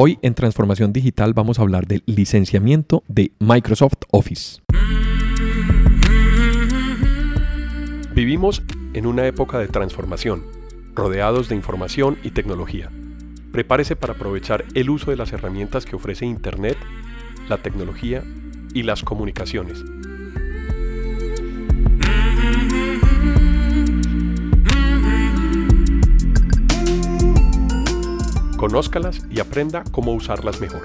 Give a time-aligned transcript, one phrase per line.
[0.00, 4.60] Hoy en Transformación Digital vamos a hablar del licenciamiento de Microsoft Office.
[8.14, 8.62] Vivimos
[8.94, 10.44] en una época de transformación,
[10.94, 12.92] rodeados de información y tecnología.
[13.50, 16.78] Prepárese para aprovechar el uso de las herramientas que ofrece Internet,
[17.48, 18.22] la tecnología
[18.74, 19.82] y las comunicaciones.
[28.58, 30.82] Conózcalas y aprenda cómo usarlas mejor.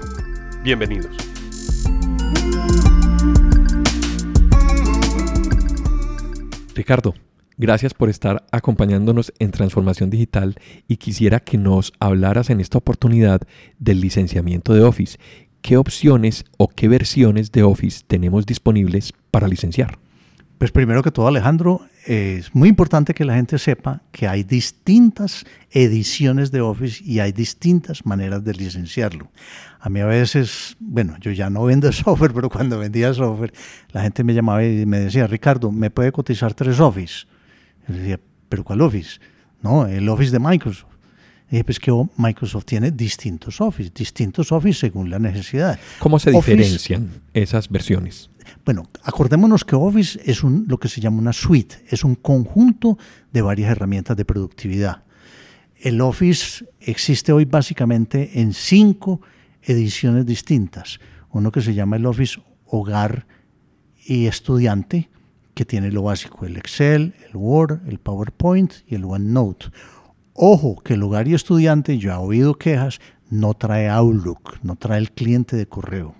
[0.62, 1.16] Bienvenidos.
[6.76, 7.14] Ricardo,
[7.56, 10.54] gracias por estar acompañándonos en Transformación Digital
[10.86, 13.40] y quisiera que nos hablaras en esta oportunidad
[13.80, 15.18] del licenciamiento de Office.
[15.60, 19.98] ¿Qué opciones o qué versiones de Office tenemos disponibles para licenciar?
[20.58, 25.44] Pues primero que todo, Alejandro, es muy importante que la gente sepa que hay distintas
[25.70, 29.30] ediciones de Office y hay distintas maneras de licenciarlo.
[29.80, 33.52] A mí a veces, bueno, yo ya no vendo software, pero cuando vendía software,
[33.92, 37.26] la gente me llamaba y me decía, Ricardo, ¿me puede cotizar tres Office?
[37.88, 39.20] Yo decía, ¿pero cuál Office?
[39.62, 40.92] No, el Office de Microsoft.
[41.48, 45.78] Y dije, pues que Microsoft tiene distintos Office, distintos Office según la necesidad.
[45.98, 48.30] ¿Cómo se diferencian esas versiones?
[48.64, 52.98] Bueno, acordémonos que Office es un, lo que se llama una suite, es un conjunto
[53.32, 55.04] de varias herramientas de productividad.
[55.76, 59.20] El Office existe hoy básicamente en cinco
[59.62, 60.98] ediciones distintas.
[61.30, 63.26] Uno que se llama el Office Hogar
[64.06, 65.10] y Estudiante,
[65.54, 69.66] que tiene lo básico, el Excel, el Word, el PowerPoint y el OneNote.
[70.32, 73.00] Ojo, que el Hogar y Estudiante, yo he oído quejas,
[73.30, 76.14] no trae Outlook, no trae el cliente de correo.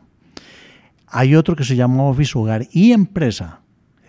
[1.16, 3.60] Hay otro que se llama Office Hogar y Empresa.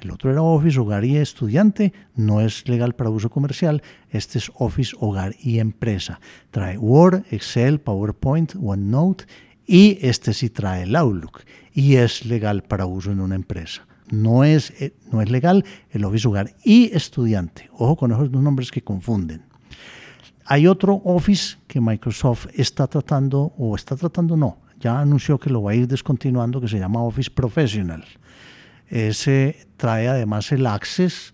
[0.02, 3.84] El otro era Office Hogar y Estudiante, no es legal para uso comercial.
[4.10, 6.20] Este es Office Hogar y Empresa.
[6.50, 9.26] Trae Word, Excel, PowerPoint, OneNote
[9.68, 11.44] y este sí trae el Outlook
[11.76, 13.86] y es legal para uso en una empresa.
[14.10, 17.70] No es, eh, no es legal el Office Hogar y Estudiante.
[17.74, 19.44] Ojo con esos dos nombres que confunden.
[20.44, 25.64] Hay otro Office que Microsoft está tratando, o está tratando no, ya anunció que lo
[25.64, 28.04] va a ir descontinuando, que se llama Office Professional.
[28.88, 31.34] Ese trae además el Access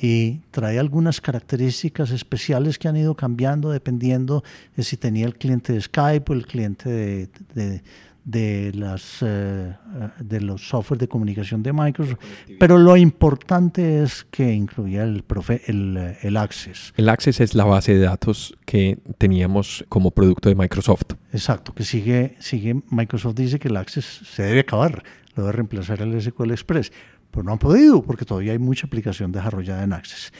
[0.00, 4.44] y trae algunas características especiales que han ido cambiando dependiendo
[4.76, 7.82] de si tenía el cliente de Skype o el cliente de,
[8.28, 9.74] de las, eh,
[10.20, 12.18] de los software de comunicación de Microsoft,
[12.60, 16.92] pero lo importante es que incluía el, profe, el, el, Access.
[16.98, 21.14] El Access es la base de datos que teníamos como producto de Microsoft.
[21.38, 25.04] Exacto, que sigue, sigue Microsoft dice que el Access se debe acabar,
[25.36, 26.90] lo debe reemplazar el SQL Express,
[27.30, 30.32] pero no han podido porque todavía hay mucha aplicación desarrollada en Access.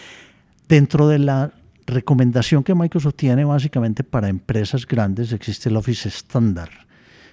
[0.66, 1.52] Dentro de la
[1.86, 6.68] recomendación que Microsoft tiene básicamente para empresas grandes existe el Office estándar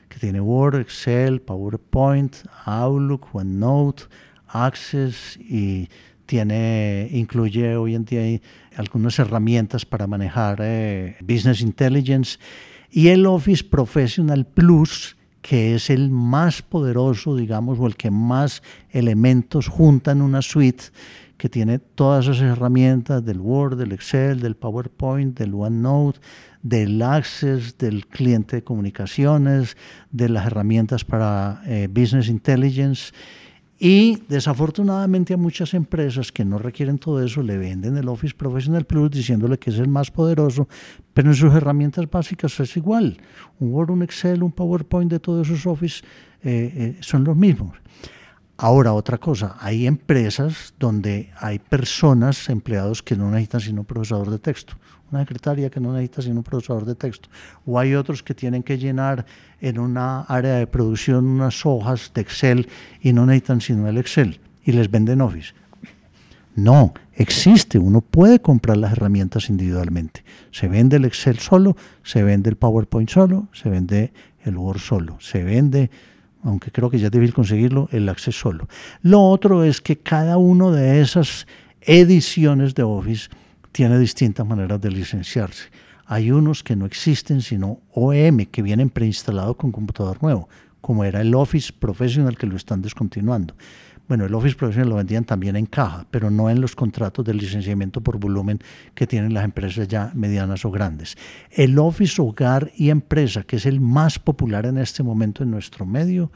[0.10, 4.04] que tiene Word, Excel, PowerPoint, Outlook, OneNote,
[4.48, 5.90] Access y
[6.28, 8.40] tiene, incluye hoy en día
[8.78, 12.38] algunas herramientas para manejar eh, Business Intelligence
[12.96, 18.64] y el Office Professional Plus, que es el más poderoso, digamos, o el que más
[18.90, 20.86] elementos junta en una suite
[21.38, 26.22] que tiene todas esas herramientas del Word, del Excel, del PowerPoint, del OneNote,
[26.64, 29.76] del Access, del cliente de comunicaciones,
[30.12, 33.12] de las herramientas para eh, Business Intelligence.
[33.78, 38.86] Y desafortunadamente a muchas empresas que no requieren todo eso le venden el Office Professional
[38.86, 40.70] Plus diciéndole que es el más poderoso,
[41.14, 43.18] pero en sus herramientas básicas es igual.
[43.60, 46.04] Un Word, un Excel, un PowerPoint de todos esos Office
[46.44, 47.78] eh, eh, son los mismos.
[48.58, 54.30] Ahora, otra cosa, hay empresas donde hay personas, empleados que no necesitan sino un procesador
[54.30, 54.76] de texto,
[55.12, 57.28] una secretaria que no necesita sino un procesador de texto,
[57.66, 59.26] o hay otros que tienen que llenar
[59.60, 62.70] en una área de producción unas hojas de Excel
[63.02, 65.54] y no necesitan sino el Excel y les venden Office.
[66.56, 70.24] No, existe, uno puede comprar las herramientas individualmente.
[70.52, 74.14] Se vende el Excel solo, se vende el PowerPoint solo, se vende
[74.46, 75.92] el Word solo, se vende
[76.46, 78.68] aunque creo que ya es difícil conseguirlo, el acceso solo.
[79.02, 81.48] Lo otro es que cada una de esas
[81.82, 83.30] ediciones de Office
[83.72, 85.70] tiene distintas maneras de licenciarse.
[86.06, 90.48] Hay unos que no existen, sino OEM, que vienen preinstalados con computador nuevo,
[90.82, 93.56] como era el Office Professional que lo están descontinuando.
[94.08, 97.34] Bueno, el Office Professional lo vendían también en caja, pero no en los contratos de
[97.34, 98.60] licenciamiento por volumen
[98.94, 101.18] que tienen las empresas ya medianas o grandes.
[101.50, 105.88] El Office Hogar y Empresa, que es el más popular en este momento en nuestro
[105.88, 106.32] medio,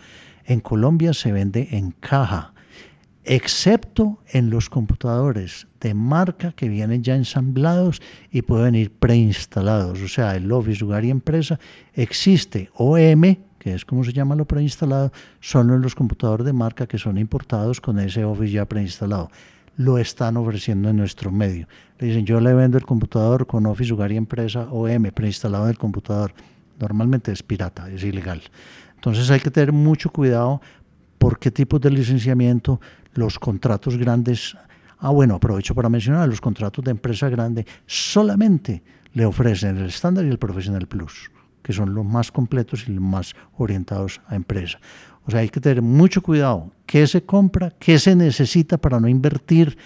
[0.45, 2.54] en Colombia se vende en caja.
[3.24, 8.01] excepto en los computadores de marca que vienen ya ensamblados
[8.31, 10.01] y pueden ir preinstalados.
[10.01, 11.60] O sea, el Office Hogar y Empresa
[11.94, 16.88] existe OM, que es como se llama lo preinstalado, solo en los computadores de marca
[16.88, 19.29] que son importados con ese Office ya preinstalado.
[19.75, 21.67] Lo están ofreciendo en nuestro medio.
[22.00, 25.71] Le dicen, yo le vendo el computador con Office Hogar y Empresa OM preinstalado en
[25.71, 26.33] el computador.
[26.79, 28.41] Normalmente es pirata, es ilegal.
[28.95, 30.61] Entonces hay que tener mucho cuidado
[31.17, 32.81] por qué tipos de licenciamiento
[33.13, 34.57] los contratos grandes.
[34.97, 38.81] Ah, bueno, aprovecho para mencionar, los contratos de empresa grande solamente
[39.13, 43.03] le ofrecen el estándar y el profesional plus, que son los más completos y los
[43.03, 44.79] más orientados a empresa.
[45.25, 46.71] O sea, hay que tener mucho cuidado.
[46.85, 49.77] Qué se compra, qué se necesita para no invertir,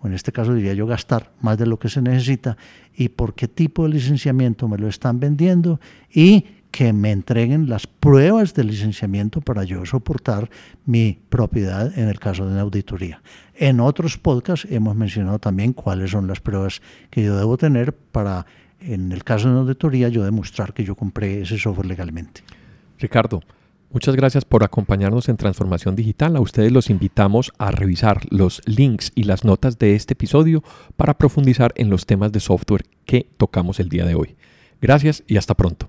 [0.00, 2.56] o en este caso diría yo gastar más de lo que se necesita,
[2.94, 5.80] y por qué tipo de licenciamiento me lo están vendiendo
[6.12, 10.50] y que me entreguen las pruebas de licenciamiento para yo soportar
[10.84, 13.22] mi propiedad en el caso de una auditoría.
[13.54, 18.46] En otros podcasts hemos mencionado también cuáles son las pruebas que yo debo tener para,
[18.80, 22.42] en el caso de una auditoría, yo demostrar que yo compré ese software legalmente.
[22.98, 23.42] Ricardo,
[23.90, 26.36] muchas gracias por acompañarnos en Transformación Digital.
[26.36, 30.62] A ustedes los invitamos a revisar los links y las notas de este episodio
[30.96, 34.36] para profundizar en los temas de software que tocamos el día de hoy.
[34.80, 35.88] Gracias y hasta pronto.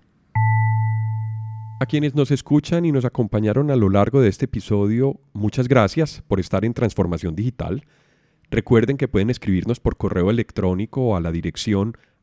[1.82, 6.22] A quienes nos escuchan y nos acompañaron a lo largo de este episodio, muchas gracias
[6.28, 7.86] por estar en Transformación Digital.
[8.52, 11.96] Recuerden que pueden escribirnos por correo electrónico a la dirección